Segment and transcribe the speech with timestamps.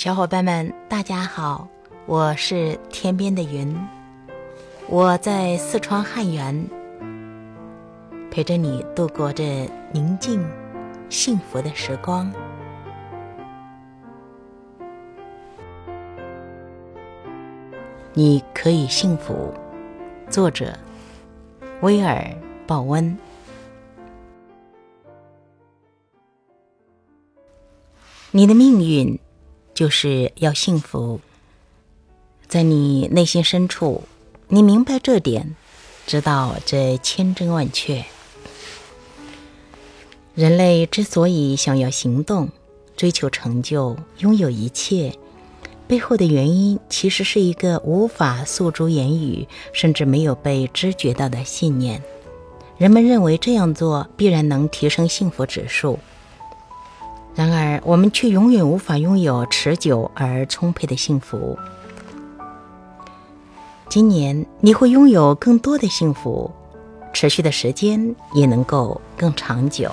[0.00, 1.68] 小伙伴们，大家好，
[2.06, 3.76] 我是天边的云，
[4.88, 6.66] 我在四川汉源，
[8.30, 10.42] 陪着你度过这宁静、
[11.10, 12.32] 幸福的时光。
[18.14, 19.52] 你可以幸福。
[20.30, 20.72] 作者：
[21.82, 22.16] 威尔·
[22.66, 23.18] 鲍温。
[28.30, 29.20] 你的命运
[29.80, 31.22] 就是要幸福。
[32.46, 34.02] 在你内心深处，
[34.48, 35.56] 你明白这点，
[36.06, 38.04] 知道这千真万确。
[40.34, 42.50] 人类之所以想要行动、
[42.94, 45.14] 追求成就、拥有一切，
[45.88, 52.02] 背后的原因其实是一个无法诉诸言语，甚至没有被知觉到的信念。
[52.76, 55.98] 人们认为这样做必然能提升幸福指数。
[57.40, 61.58] 然而，我们却永远无法拥有持久而充沛的幸福。
[63.88, 66.50] 今年你会拥有更多的幸福，
[67.14, 69.90] 持续的时间也能够更长久。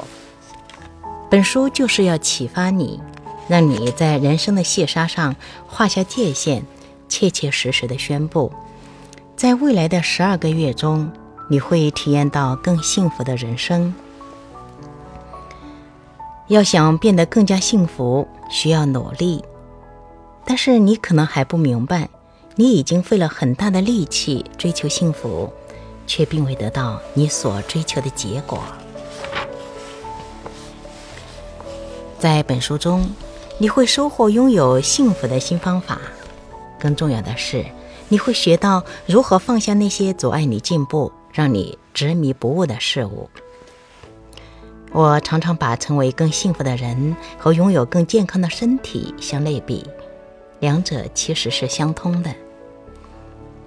[1.30, 3.00] 本书就是要启发你，
[3.48, 5.34] 让你在人生的细沙上
[5.66, 6.64] 画下界限，
[7.08, 8.52] 切切实实的宣布，
[9.38, 11.10] 在未来的十二个月中，
[11.48, 13.96] 你会体验到更幸福的人生。
[16.48, 19.44] 要想变得更加幸福，需要努力。
[20.46, 22.10] 但是你可能还不明白，
[22.56, 25.52] 你已经费了很大的力气追求幸福，
[26.06, 28.60] 却并未得到你所追求的结果。
[32.18, 33.10] 在本书中，
[33.58, 36.00] 你会收获拥有幸福的新方法。
[36.80, 37.66] 更重要的是，
[38.08, 43.30] 你会学到如何放下那些阻碍你进步、让你执迷不悟的事物。
[44.92, 49.86] 我常常把成为更幸福的人和拥有更健康的身体相类比，
[50.60, 52.34] 两者其实是相通的。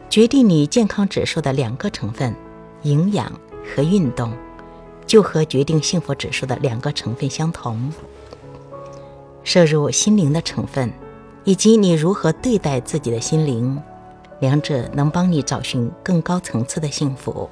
[0.09, 2.35] 决定你健康指数的两个成分——
[2.83, 3.31] 营养
[3.65, 4.33] 和运动，
[5.07, 7.93] 就和决定幸福指数的两个成分相同。
[9.45, 10.93] 摄入心灵的成分，
[11.45, 13.81] 以及你如何对待自己的心灵，
[14.41, 17.49] 两者能帮你找寻更高层次的幸福。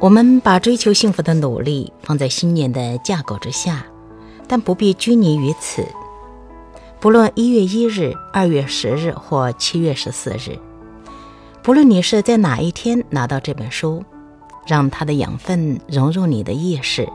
[0.00, 3.84] 我们把追求幸福的努力放在新年的架构之下，
[4.46, 5.84] 但不必拘泥于此。
[7.00, 10.56] 不论一月一日、二月十日或七月十四日，
[11.64, 14.04] 不论你是在哪一天拿到这本书，
[14.68, 17.08] 让它的养分融入你的意识。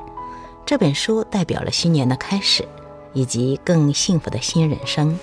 [0.66, 2.68] 这本书代表了新年的开始，
[3.14, 5.18] 以及更幸福的新人生。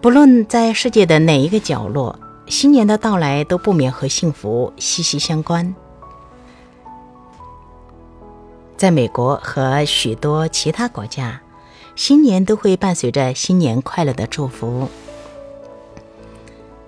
[0.00, 2.16] 不论在世界的哪一个角落。
[2.50, 5.72] 新年的到来都不免和幸福息息相关。
[8.76, 11.40] 在美国和许多其他国家，
[11.94, 14.88] 新年都会伴随着“新年快乐”的祝福。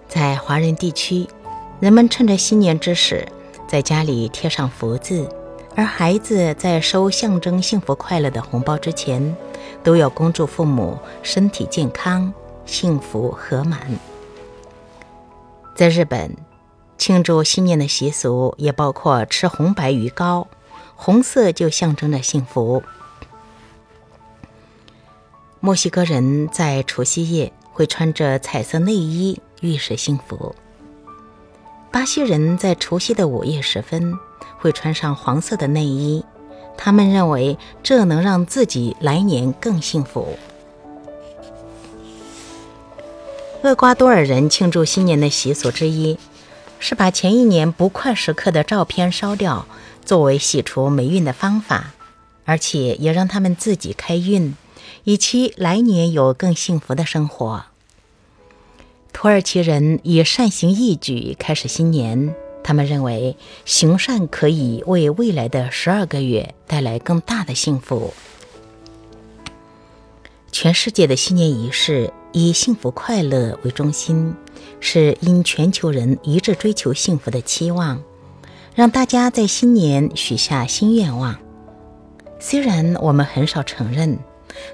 [0.09, 1.29] 在华人地区，
[1.79, 3.25] 人们趁着新年之时，
[3.69, 5.29] 在家里贴上福字，
[5.77, 9.37] 而孩子在收象征幸福快乐的红包之前，
[9.85, 12.35] 都要恭祝父母身体健康、
[12.67, 13.79] 幸福和满。
[15.75, 16.37] 在日本，
[16.99, 20.47] 庆祝新年的习俗也包括吃红白鱼糕，
[20.95, 22.83] 红色就象征着幸福。
[25.61, 30.55] 墨西哥人在除夕夜会穿着彩色内衣，预示幸福。
[31.91, 34.19] 巴西人在除夕的午夜时分
[34.59, 36.25] 会穿上黄色的内衣，
[36.77, 40.37] 他们认为这能让自己来年更幸福。
[43.63, 46.19] 厄瓜多尔人庆祝新年的习俗之一，
[46.81, 49.67] 是把前一年不快时刻的照片烧掉，
[50.05, 51.95] 作为洗除霉运的方法，
[52.45, 54.57] 而且也让他们自己开运，
[55.05, 57.67] 以期来年有更幸福的生活。
[59.13, 62.35] 土耳其人以善行义举开始新年，
[62.65, 68.13] 他们认为行善可以为未来的十二个月带来更大的幸福。
[70.53, 72.13] 全世界的新年仪式。
[72.35, 74.35] 以幸福快乐为中心，
[74.81, 78.03] 是因全球人一致追求幸福的期望，
[78.75, 81.37] 让大家在新年许下新愿望。
[82.41, 84.19] 虽然我们很少承认，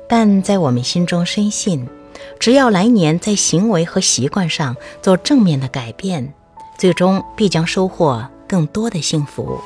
[0.08, 1.88] 但在我们心中深信，
[2.38, 6.32] 只要来年在行为和习惯上做正面的改变，
[6.78, 9.58] 最终必将收获更多的幸福。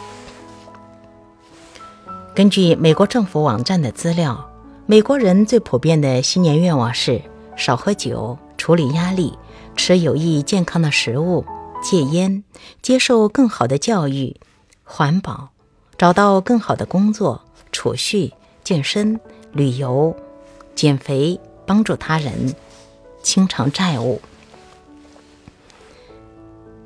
[2.34, 4.50] 根据美国政府网站的资料，
[4.86, 7.22] 美国人最普遍的新年愿望是。
[7.54, 9.38] 少喝酒，处理压力，
[9.76, 11.44] 吃有益健康的食物，
[11.82, 12.42] 戒烟，
[12.80, 14.34] 接受更好的教育，
[14.82, 15.50] 环保，
[15.98, 18.32] 找到更好的工作，储蓄，
[18.64, 19.20] 健身，
[19.52, 20.16] 旅游，
[20.74, 22.54] 减肥、帮助他人、
[23.22, 24.20] 清偿债务。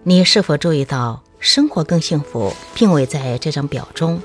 [0.03, 4.21] 你是否注意到，生活更幸福并未在这张表中？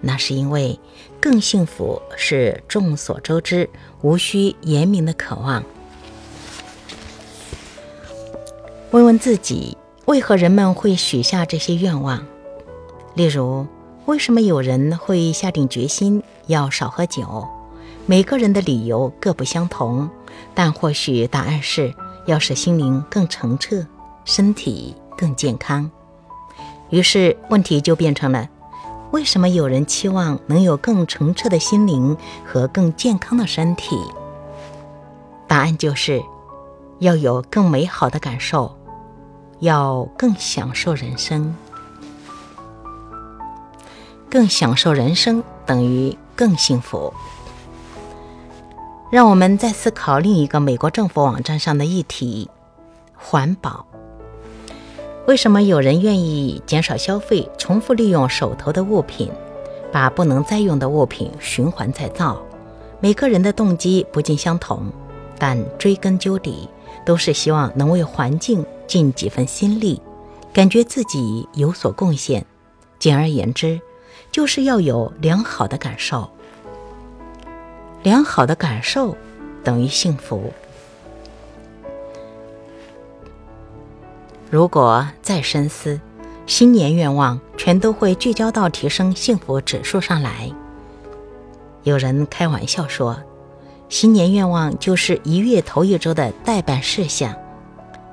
[0.00, 0.78] 那是因为，
[1.20, 3.68] 更幸福是众所周知、
[4.02, 5.62] 无需言明的渴望。
[8.90, 12.24] 问问自己，为何人们会许下这些愿望？
[13.14, 13.66] 例如，
[14.06, 17.46] 为什么有人会下定决心要少喝酒？
[18.06, 20.08] 每个人的理由各不相同，
[20.54, 21.92] 但或许答案是
[22.26, 23.84] 要使心灵更澄澈，
[24.24, 25.90] 身体更健康。
[26.88, 28.48] 于是，问题就变成了：
[29.10, 33.96] 为什么有人期望能有更澄澈的心灵和更健康的身体？
[35.46, 36.22] 答案就是
[36.98, 38.74] 要有更美好的感受。
[39.60, 41.52] 要更享受人生，
[44.30, 47.12] 更享受人生等于更幸福。
[49.10, 52.48] 让我们再思考另一个美国政府网站上的议题：
[53.16, 53.87] 环保。
[55.28, 59.30] 为什么有人愿意减少消费、重复利用手头的物品，
[59.92, 62.40] 把不能再用的物品循环再造？
[62.98, 64.90] 每个人的动机不尽相同，
[65.38, 66.66] 但追根究底，
[67.04, 68.64] 都是希望能为环境。
[68.86, 70.00] 尽几分心力，
[70.50, 72.42] 感觉自己有所贡献。
[72.98, 73.78] 简而言之，
[74.32, 76.26] 就是要有良好的感受。
[78.02, 79.14] 良好的感受
[79.62, 80.50] 等于幸福。
[84.50, 86.00] 如果再深思，
[86.46, 90.50] 新年愿望全都会聚焦到提升幸福指数上来。
[91.82, 93.14] 有人开玩笑说，
[93.90, 97.34] 新年愿望就是一月头一周的代办事项。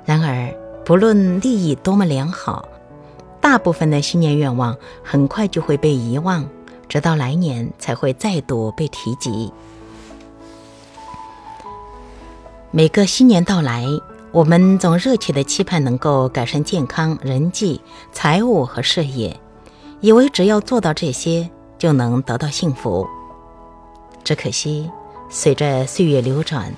[0.04, 0.54] 然而，
[0.84, 2.68] 不论利益多么良好，
[3.40, 6.46] 大部分的新年愿望很快就会被遗忘，
[6.90, 9.54] 直到来年才会再度被提及。
[12.72, 13.86] 每个新年到来，
[14.36, 17.80] 我们总热切的期盼能够改善健康、人际、
[18.12, 19.40] 财务和事业，
[20.02, 23.08] 以为只要做到这些就能得到幸福。
[24.26, 24.92] 只可惜，
[25.30, 26.70] 随着岁月流转，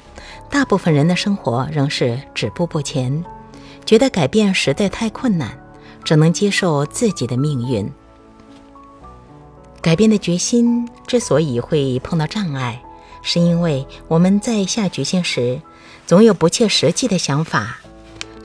[0.51, 3.25] 大部分人的生活仍是止步不前。
[3.83, 5.49] 觉得改变实在太困难，
[6.03, 7.91] 只能接受自己的命运。
[9.81, 12.79] 改变的决心之所以会碰到障碍，
[13.23, 15.59] 是因为我们在下决心时，
[16.07, 17.79] 总有不切实际的想法，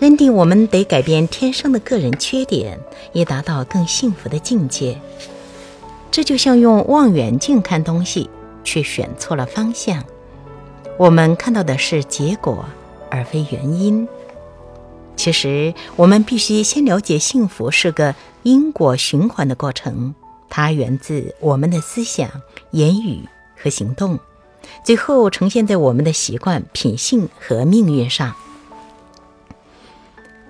[0.00, 2.80] 认定我们得改变天生的个人缺点，
[3.12, 5.00] 以达到更幸福的境界。
[6.10, 8.28] 这就像用望远镜看东西，
[8.64, 10.02] 却选错了方向。
[10.98, 12.64] 我们看到的是结果，
[13.08, 14.08] 而非原因。
[15.14, 18.12] 其实，我们必须先了解，幸福是个
[18.42, 20.16] 因果循环的过程，
[20.50, 22.28] 它源自我们的思想、
[22.72, 23.20] 言语
[23.56, 24.18] 和行动，
[24.84, 28.34] 最后呈现在我们的习惯、品性和命运上。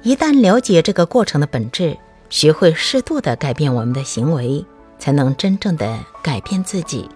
[0.03, 1.97] 一旦了解这个过程的本质，
[2.29, 4.65] 学会适度的改变我们的行为，
[4.99, 7.09] 才能真正的改变自己。